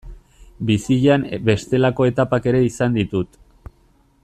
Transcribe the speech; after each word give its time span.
Bizian 0.69 1.25
bestelako 1.51 2.09
etapak 2.13 2.51
ere 2.53 2.63
izan 2.71 2.97
ditut. 2.99 3.39